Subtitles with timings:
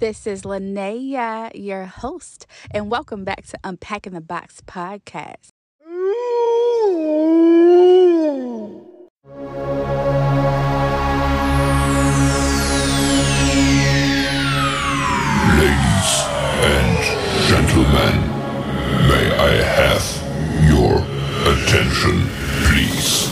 [0.00, 5.50] This is Linnea, your host, and welcome back to Unpacking the Box podcast.
[15.54, 16.10] Ladies
[16.58, 16.98] and
[17.46, 18.14] gentlemen,
[19.06, 20.04] may I have
[20.68, 20.98] your
[21.54, 22.26] attention,
[22.66, 23.30] please?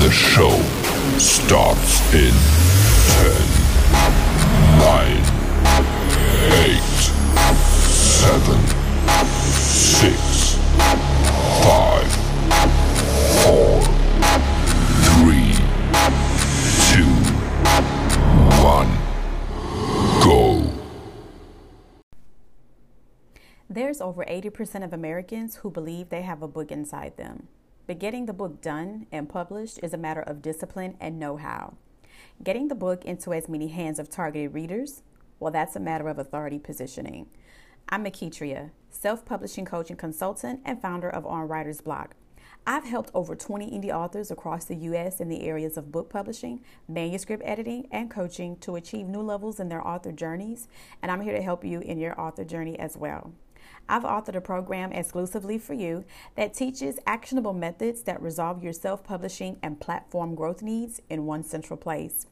[0.00, 0.58] The show
[1.18, 2.32] starts in
[3.20, 3.62] 10,
[4.78, 5.31] 9, 8,
[8.22, 12.06] 7, 6, 5,
[13.42, 13.90] 4, 3,
[16.92, 17.02] 2,
[18.62, 18.86] 1,
[20.22, 20.62] go.
[23.68, 27.48] There's over 80% of Americans who believe they have a book inside them.
[27.88, 31.74] But getting the book done and published is a matter of discipline and know how.
[32.40, 35.02] Getting the book into as many hands of targeted readers,
[35.40, 37.26] well, that's a matter of authority positioning.
[37.88, 42.14] I'm Makitria, self publishing coach and consultant, and founder of On Writer's Block.
[42.66, 45.20] I've helped over 20 indie authors across the U.S.
[45.20, 49.68] in the areas of book publishing, manuscript editing, and coaching to achieve new levels in
[49.68, 50.68] their author journeys,
[51.02, 53.32] and I'm here to help you in your author journey as well.
[53.88, 56.04] I've authored a program exclusively for you
[56.36, 61.42] that teaches actionable methods that resolve your self publishing and platform growth needs in one
[61.42, 62.26] central place.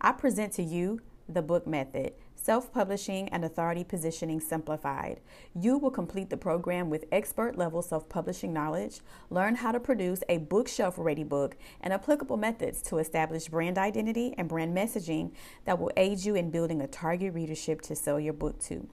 [0.00, 2.12] I present to you the book method.
[2.42, 5.20] Self publishing and authority positioning simplified.
[5.54, 8.98] You will complete the program with expert level self publishing knowledge,
[9.30, 14.34] learn how to produce a bookshelf ready book, and applicable methods to establish brand identity
[14.36, 15.30] and brand messaging
[15.66, 18.88] that will aid you in building a target readership to sell your book to.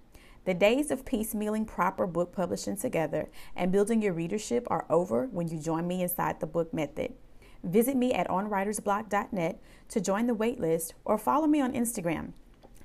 [0.45, 5.47] The days of piecemealing proper book publishing together and building your readership are over when
[5.47, 7.15] you join me inside the book method.
[7.63, 12.33] Visit me at onwritersblock.net to join the waitlist or follow me on Instagram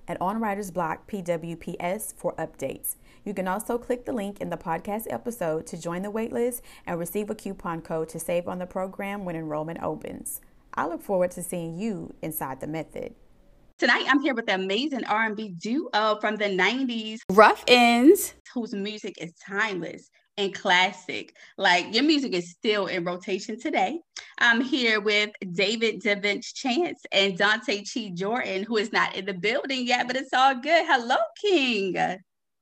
[0.08, 2.96] at onwritersblock PWPS for updates.
[3.24, 6.98] You can also click the link in the podcast episode to join the waitlist and
[6.98, 10.40] receive a coupon code to save on the program when enrollment opens.
[10.74, 13.14] I look forward to seeing you inside the method.
[13.78, 18.34] Tonight, I'm here with the amazing R&B duo from the 90s Ruff Endz.
[18.52, 21.34] whose music is timeless and classic.
[21.56, 24.00] Like your music is still in rotation today.
[24.38, 29.34] I'm here with David DaVinci Chance and Dante Chi Jordan, who is not in the
[29.34, 30.84] building yet, but it's all good.
[30.86, 31.96] Hello, King.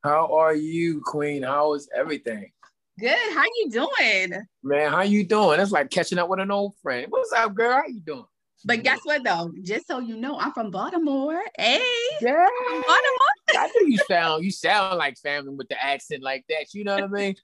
[0.05, 1.43] How are you, Queen?
[1.43, 2.51] How is everything?
[2.99, 3.33] Good.
[3.35, 4.43] How you doing?
[4.63, 5.61] Man, how you doing?
[5.61, 7.07] It's like catching up with an old friend.
[7.09, 7.73] What's up, girl?
[7.73, 8.25] How you doing?
[8.65, 9.51] But guess what though?
[9.63, 11.41] Just so you know, I'm from Baltimore.
[11.59, 11.83] Hey,
[12.21, 12.47] Yeah.
[12.71, 13.59] I'm Baltimore.
[13.59, 16.73] I think you sound you sound like family with the accent like that.
[16.73, 17.35] You know what I mean?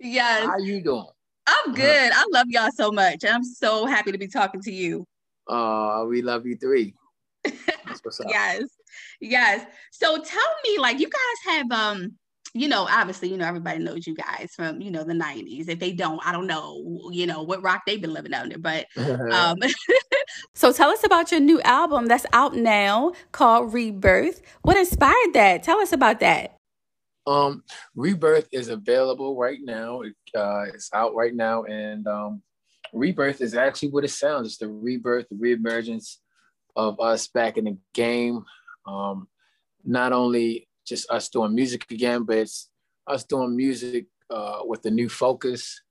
[0.00, 1.06] Yes, How you doing?
[1.46, 2.12] I'm good.
[2.12, 3.24] I love y'all so much.
[3.24, 5.06] I'm so happy to be talking to you.
[5.46, 6.94] Uh, we love you three.
[7.44, 8.62] That's yes
[9.20, 12.12] yes so tell me like you guys have um
[12.54, 15.78] you know obviously you know everybody knows you guys from you know the 90s if
[15.78, 18.86] they don't i don't know you know what rock they've been living under but
[19.32, 19.58] um
[20.54, 24.40] So tell us about your new album that's out now called Rebirth.
[24.62, 25.62] What inspired that?
[25.62, 26.56] Tell us about that.
[27.26, 27.62] Um,
[27.94, 30.02] Rebirth is available right now.
[30.02, 32.42] It, uh, it's out right now, and um,
[32.92, 34.46] Rebirth is actually what it sounds.
[34.48, 36.18] It's the rebirth, the reemergence
[36.76, 38.44] of us back in the game.
[38.86, 39.28] Um,
[39.84, 42.68] not only just us doing music again, but it's
[43.06, 45.82] us doing music uh, with a new focus.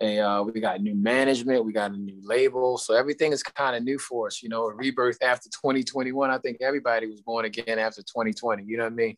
[0.00, 3.74] And uh, we got new management, we got a new label, so everything is kind
[3.74, 4.42] of new for us.
[4.42, 6.30] You know, a rebirth after 2021.
[6.30, 8.62] I think everybody was born again after 2020.
[8.64, 9.16] You know what I mean?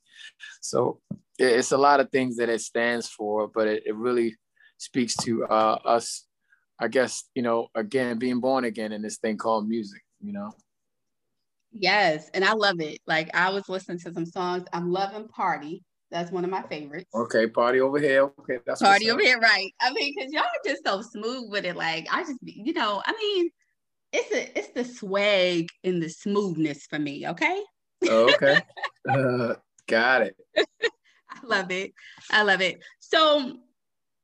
[0.62, 1.00] So
[1.38, 4.36] it's a lot of things that it stands for, but it, it really
[4.78, 6.24] speaks to uh, us.
[6.78, 10.00] I guess you know, again, being born again in this thing called music.
[10.22, 10.52] You know.
[11.72, 15.84] yes and i love it like i was listening to some songs i'm loving party
[16.10, 18.24] that's one of my favorites Okay, party over here.
[18.40, 21.64] Okay, that's party over here right i mean because y'all are just so smooth with
[21.64, 23.50] it like i just you know i mean
[24.12, 27.62] it's a it's the swag and the smoothness for me okay
[28.08, 28.60] Oh, okay,
[29.08, 29.54] uh,
[29.86, 30.36] got it.
[30.56, 31.92] I love it.
[32.30, 32.80] I love it.
[32.98, 33.58] So,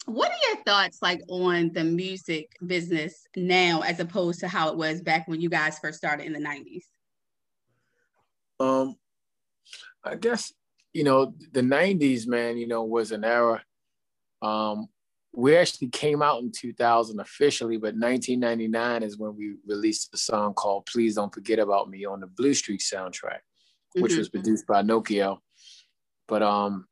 [0.06, 4.77] what are your thoughts like on the music business now as opposed to how it
[4.77, 6.85] was back when you guys first started in the 90s?
[8.59, 8.97] Um,
[10.03, 10.53] I guess
[10.96, 12.56] you know the '90s, man.
[12.56, 13.62] You know, was an era
[14.40, 14.88] Um,
[15.32, 20.54] we actually came out in 2000 officially, but 1999 is when we released a song
[20.54, 23.40] called "Please Don't Forget About Me" on the Blue Streak soundtrack,
[23.94, 24.19] which mm-hmm.
[24.19, 25.38] was produced by Nokio.
[26.28, 26.87] But um,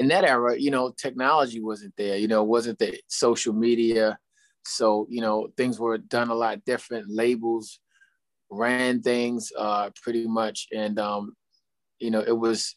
[0.00, 2.16] in that era, you know, technology wasn't there.
[2.16, 4.18] You know, wasn't the social media,
[4.64, 7.08] so you know things were done a lot different.
[7.08, 7.78] Labels
[8.50, 11.36] ran things uh, pretty much, and um,
[11.98, 12.76] you know, it was,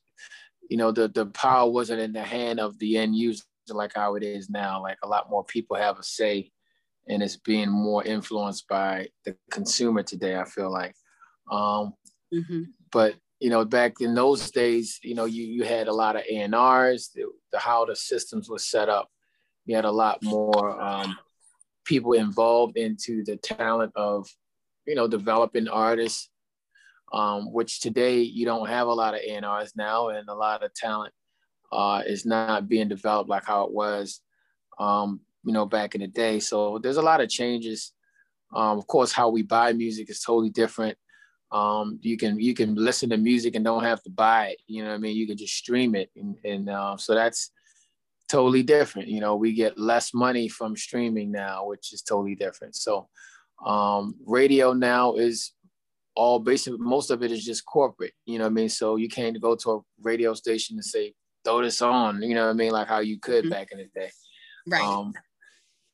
[0.69, 4.16] you know, the the power wasn't in the hand of the end user like how
[4.16, 4.81] it is now.
[4.81, 6.51] Like a lot more people have a say,
[7.07, 10.38] and it's being more influenced by the consumer today.
[10.38, 10.95] I feel like,
[11.51, 11.94] um,
[12.33, 12.63] mm-hmm.
[12.92, 16.24] but you know, back in those days, you know, you you had a lot of
[16.30, 19.10] A&Rs, the, the how the systems were set up.
[19.65, 21.18] You had a lot more um,
[21.86, 24.27] people involved into the talent of,
[24.86, 26.30] you know, developing artists,
[27.11, 30.73] um, which today you don't have a lot of A&Rs now, and a lot of
[30.73, 31.13] talent
[31.71, 34.21] uh, is not being developed like how it was,
[34.79, 36.39] um, you know, back in the day.
[36.39, 37.94] So there's a lot of changes.
[38.53, 40.97] Um, of course, how we buy music is totally different.
[41.51, 44.57] Um, you can you can listen to music and don't have to buy it.
[44.67, 45.17] You know what I mean?
[45.17, 47.51] You can just stream it, and, and uh, so that's
[48.27, 49.07] totally different.
[49.07, 52.75] You know, we get less money from streaming now, which is totally different.
[52.75, 53.09] So
[53.65, 55.53] um, radio now is
[56.19, 58.12] all basically most of it is just corporate.
[58.25, 58.69] You know what I mean?
[58.69, 61.13] So you can't go to a radio station and say
[61.45, 62.21] throw this on.
[62.21, 62.71] You know what I mean?
[62.71, 63.51] Like how you could mm-hmm.
[63.51, 64.12] back in the day.
[64.68, 64.83] Right.
[64.83, 65.13] Um,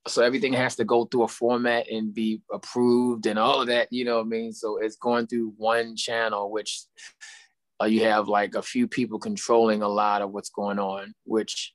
[0.07, 3.87] so everything has to go through a format and be approved and all of that
[3.91, 6.83] you know what i mean so it's going through one channel which
[7.81, 11.73] uh, you have like a few people controlling a lot of what's going on which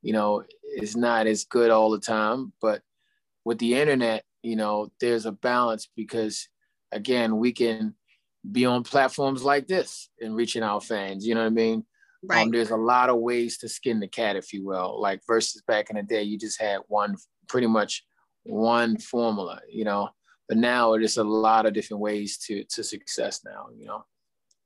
[0.00, 0.42] you know
[0.78, 2.80] is not as good all the time but
[3.44, 6.48] with the internet you know there's a balance because
[6.92, 7.94] again we can
[8.50, 11.84] be on platforms like this and reaching our fans you know what i mean
[12.24, 12.42] right.
[12.42, 15.62] Um, there's a lot of ways to skin the cat if you will like versus
[15.66, 17.16] back in the day you just had one
[17.48, 18.04] pretty much
[18.48, 20.10] one formula, you know.
[20.48, 24.04] But now there's a lot of different ways to to success now, you know.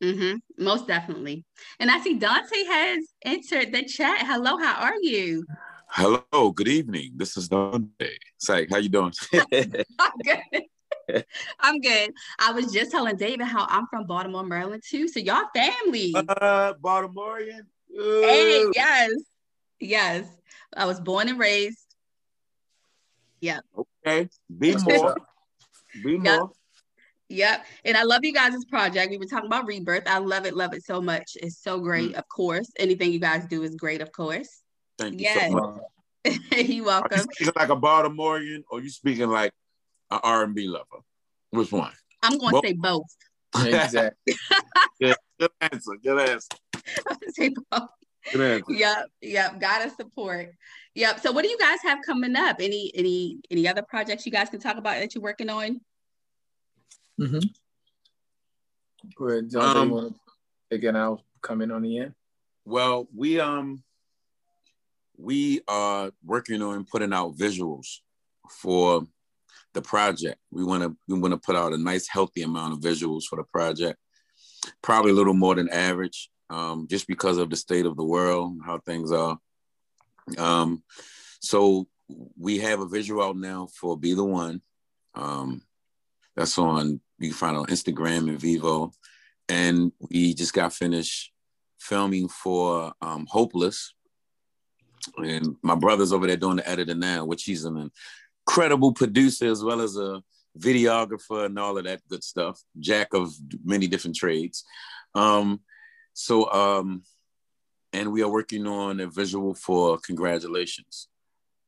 [0.03, 0.65] Mm-hmm.
[0.65, 1.45] Most definitely.
[1.79, 4.27] And I see Dante has entered the chat.
[4.27, 5.45] Hello, how are you?
[5.89, 7.13] Hello, good evening.
[7.17, 8.17] This is Dante.
[8.39, 9.13] Say, how you doing?
[9.51, 9.85] Good.
[11.61, 12.13] I'm good.
[12.39, 15.09] I was just telling David how I'm from Baltimore, Maryland too.
[15.09, 16.15] So y'all family.
[16.15, 17.63] Uh, Baltimorean.
[17.93, 19.11] Hey, yes,
[19.81, 20.27] yes.
[20.77, 21.91] I was born and raised
[23.41, 23.65] Yep.
[24.07, 24.29] Okay.
[24.59, 25.17] Be more.
[26.05, 26.23] Be yep.
[26.23, 26.51] more.
[27.29, 27.67] Yep.
[27.85, 29.11] And I love you guys' project.
[29.11, 30.05] We were talking about rebirth.
[30.07, 31.37] I love it, love it so much.
[31.41, 32.19] It's so great, mm.
[32.19, 32.71] of course.
[32.79, 34.63] Anything you guys do is great, of course.
[34.99, 35.51] Thank you yes.
[35.51, 36.39] so much.
[36.69, 37.13] You're welcome.
[37.13, 39.53] Are you speaking like a Baltimorean or you speaking like
[40.11, 41.03] an R&B lover?
[41.51, 41.93] Which one?
[42.23, 43.07] I'm going to say both.
[43.57, 44.35] exactly.
[45.01, 45.93] good, good answer.
[46.03, 46.49] Good answer.
[47.09, 47.89] I'm going to say both.
[48.33, 48.73] Good answer.
[48.73, 49.07] Yep.
[49.23, 49.61] Yep.
[49.61, 50.51] Gotta support.
[50.95, 51.21] Yep.
[51.21, 52.57] So what do you guys have coming up?
[52.61, 55.81] Any any any other projects you guys can talk about that you're working on?
[57.21, 57.39] Mm-hmm.
[59.17, 59.77] Go ahead, John.
[59.77, 62.15] Um, want to again I'll come in on the end.
[62.65, 63.83] Well, we um
[65.17, 67.99] we are working on putting out visuals
[68.49, 69.07] for
[69.75, 70.39] the project.
[70.51, 73.37] We want to we want to put out a nice healthy amount of visuals for
[73.37, 73.99] the project.
[74.83, 78.59] Probably a little more than average, um, just because of the state of the world,
[78.65, 79.39] how things are.
[80.39, 80.83] Um,
[81.41, 81.89] so
[82.39, 84.61] we have a visual out now for Be the One.
[85.15, 85.63] Um,
[86.37, 88.93] that's on, you can find on Instagram and Vevo,
[89.49, 91.33] And we just got finished
[91.79, 93.95] filming for um, Hopeless.
[95.17, 97.91] And my brother's over there doing the editing now, which he's an
[98.51, 100.21] incredible producer as well as a
[100.59, 103.33] videographer and all of that good stuff, jack of
[103.65, 104.65] many different trades.
[105.15, 105.61] Um,
[106.15, 107.05] so um,
[107.93, 111.07] and we are working on a visual for congratulations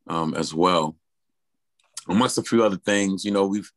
[0.09, 0.97] um, as well.
[2.09, 3.71] Amongst a few other things you know we've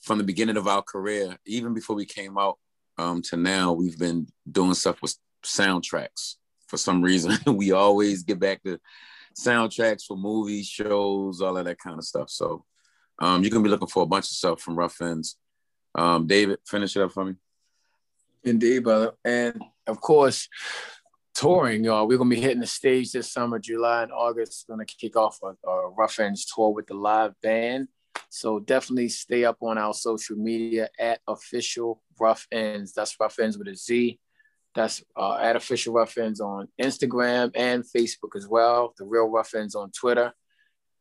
[0.00, 2.58] from the beginning of our career even before we came out
[2.96, 6.36] um, to now we've been doing stuff with soundtracks.
[6.68, 8.78] For some reason we always get back to
[9.38, 12.64] soundtracks for movies shows all of that kind of stuff so
[13.20, 15.36] um, you're gonna be looking for a bunch of stuff from Ruff Endz
[15.94, 17.34] um, david finish it up for me
[18.44, 20.48] indeed brother and of course
[21.40, 22.06] touring, y'all.
[22.06, 24.66] We're gonna be hitting the stage this summer, July and August.
[24.68, 25.54] We're gonna kick off a
[25.96, 27.88] Ruff Endz tour with the live band.
[28.28, 32.92] So definitely stay up on our social media at official Ruff Endz.
[32.92, 34.18] That's Ruff Endz with a Z.
[34.74, 38.94] That's uh, at official Ruff Endz on Instagram and Facebook as well.
[38.96, 40.32] The Real Ruff Endz on Twitter.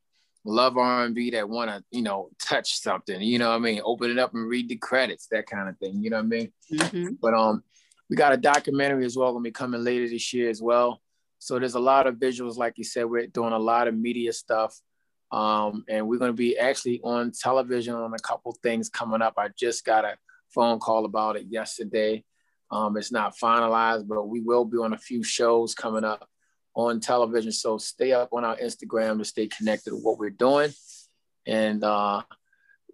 [0.44, 3.80] love R&B that want to, you know, touch something, you know what I mean?
[3.84, 6.28] Open it up and read the credits, that kind of thing, you know what I
[6.28, 6.52] mean?
[6.72, 7.14] Mm-hmm.
[7.20, 7.62] But um,
[8.08, 11.00] we got a documentary as well gonna be coming later this year as well.
[11.38, 14.32] So there's a lot of visuals, like you said, we're doing a lot of media
[14.32, 14.78] stuff.
[15.30, 19.34] Um, and we're gonna be actually on television on a couple things coming up.
[19.36, 20.16] I just got a
[20.50, 22.24] phone call about it yesterday.
[22.70, 26.28] Um, it's not finalized, but we will be on a few shows coming up
[26.74, 27.52] on television.
[27.52, 30.72] So stay up on our Instagram to stay connected to what we're doing.
[31.46, 32.22] And uh,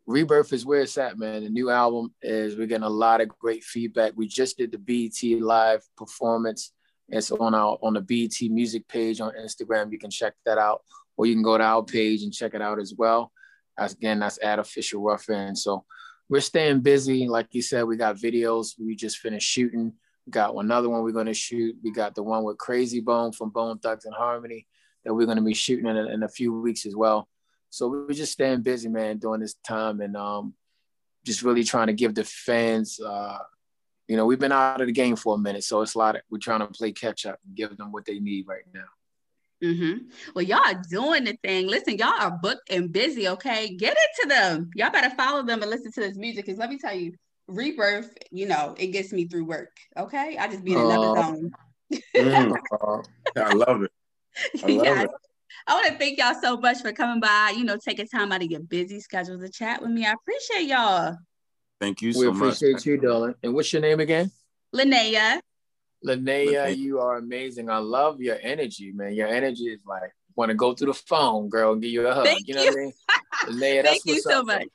[0.06, 1.44] Rebirth is where it's at, man.
[1.44, 4.12] The new album is we're getting a lot of great feedback.
[4.14, 6.72] We just did the BET live performance.
[7.08, 9.92] It's on our on the BET music page on Instagram.
[9.92, 10.82] You can check that out,
[11.16, 13.30] or you can go to our page and check it out as well.
[13.78, 15.58] As again, that's at official Ruff Endz.
[15.58, 15.84] So
[16.28, 17.28] we're staying busy.
[17.28, 18.74] Like you said, we got videos.
[18.78, 19.92] We just finished shooting.
[20.26, 21.76] We got another one we're going to shoot.
[21.82, 24.66] We got the one with Krayzie Bone from Bone Thugs and Harmony
[25.04, 27.28] that we're going to be shooting in a, in a few weeks as well.
[27.70, 30.54] So we're just staying busy, man, during this time and um,
[31.24, 33.38] just really trying to give the fans, uh,
[34.08, 35.64] you know, we've been out of the game for a minute.
[35.64, 38.04] So it's a lot of, we're trying to play catch up and give them what
[38.04, 38.84] they need right now.
[39.62, 40.08] Mm-hmm.
[40.34, 41.68] Well, y'all are doing the thing.
[41.68, 43.28] Listen, y'all are booked and busy.
[43.28, 44.70] Okay, get into them.
[44.74, 46.44] Y'all better follow them and listen to this music.
[46.44, 47.14] Because let me tell you,
[47.48, 48.12] rebirth.
[48.30, 49.74] You know, it gets me through work.
[49.96, 51.52] Okay, I just be in another zone.
[52.14, 52.56] Mm,
[53.36, 53.90] I love it.
[54.62, 55.04] I love yes.
[55.04, 55.10] it.
[55.66, 57.54] I want to thank y'all so much for coming by.
[57.56, 60.04] You know, taking time out of your busy schedule to chat with me.
[60.04, 61.16] I appreciate y'all.
[61.80, 62.40] Thank you We so much.
[62.40, 63.34] We appreciate you, darling.
[63.42, 64.30] And what's your name again?
[64.74, 65.40] Linnea.
[66.04, 66.76] Linnea, Linnea.
[66.76, 67.70] you are amazing.
[67.70, 69.14] I love your energy, man.
[69.14, 72.14] Your energy is like want to go through the phone, girl, and give you a
[72.14, 72.26] hug.
[72.26, 72.92] Thank you know what I mean?
[73.46, 74.68] Linnea, that's Thank you what's so up, much.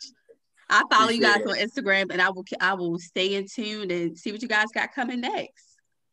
[0.70, 3.90] I follow you guys Appreciate on Instagram, and I will I will stay in tune
[3.92, 5.66] and see what you guys got coming next.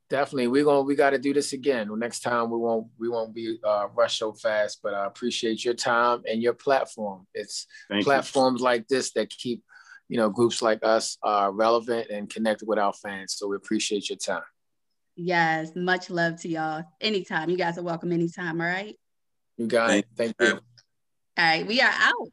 [0.09, 1.91] Definitely, we're gonna we got to do this again.
[1.99, 5.75] Next time we won't we won't be uh, rush so fast, but I appreciate your
[5.75, 7.27] time and your platform.
[7.35, 8.05] It's Thank you.
[8.05, 9.63] platforms like this that keep
[10.09, 13.35] you know groups like us are relevant and connected with our fans.
[13.37, 14.43] So we appreciate your time.
[15.17, 16.85] Yes, much love to y'all.
[17.01, 18.13] Anytime, you guys are welcome.
[18.13, 18.61] Anytime.
[18.61, 18.97] All right.
[19.57, 20.07] You got it.
[20.17, 20.61] Thank you.
[21.39, 22.29] All right, we are out.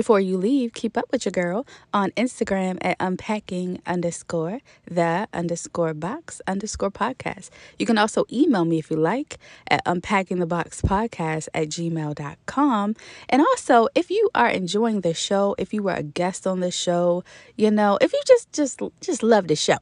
[0.00, 5.92] Before you leave, keep up with your girl on Instagram at unpacking underscore the underscore
[5.92, 7.50] box underscore podcast.
[7.78, 9.36] You can also email me if you like
[9.68, 12.96] at unpackingtheboxpodcast at gmail.com.
[13.28, 16.70] And also, if you are enjoying the show, if you were a guest on the
[16.70, 17.22] show,
[17.58, 19.76] you know, if you just just just love the show,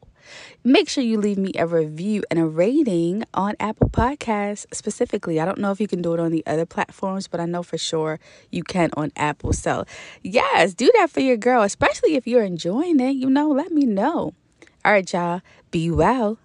[0.65, 5.41] make sure you leave me a review and a rating on Apple Podcasts specifically.
[5.41, 7.63] I don't know if you can do it on the other platforms, but I know
[7.63, 8.19] for sure
[8.51, 9.53] you can on Apple.
[9.53, 9.85] So,
[10.23, 13.13] yes, do that for your girl, especially if you're enjoying it.
[13.13, 14.35] You know, let me know.
[14.85, 16.39] All right, y'all, be well.